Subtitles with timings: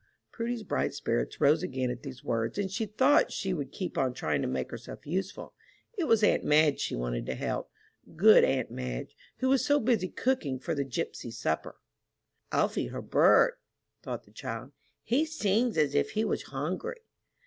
[0.31, 4.15] Prudy's bright spirits rose again at these words, and she thought she would keep on
[4.15, 5.53] trying to make herself useful.
[5.95, 7.69] It was aunt Madge she wanted to help
[8.15, 11.75] good aunt Madge, who was so busy cooking for the gypsy supper.
[12.51, 13.51] [Illustration: PRUDY DUSTING.] "I'll feed her bird,"
[14.01, 14.71] thought the child;
[15.03, 17.01] "he sings as if he was hungry."